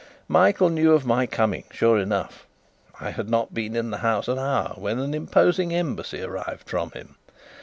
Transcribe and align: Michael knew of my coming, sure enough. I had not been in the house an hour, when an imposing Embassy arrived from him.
Michael 0.27 0.69
knew 0.69 0.93
of 0.93 1.05
my 1.05 1.27
coming, 1.27 1.65
sure 1.69 1.99
enough. 1.99 2.47
I 2.99 3.11
had 3.11 3.29
not 3.29 3.53
been 3.53 3.75
in 3.75 3.91
the 3.91 3.99
house 3.99 4.27
an 4.27 4.39
hour, 4.39 4.73
when 4.75 4.97
an 4.97 5.13
imposing 5.13 5.75
Embassy 5.75 6.23
arrived 6.23 6.67
from 6.67 6.89
him. 6.93 7.17